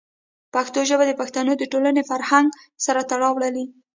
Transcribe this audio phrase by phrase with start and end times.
[0.53, 2.47] پښتو ژبه د پښتنو د ټولنې فرهنګ
[2.85, 3.65] سره تړاو لري.